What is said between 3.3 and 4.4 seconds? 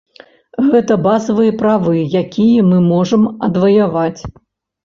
адваяваць.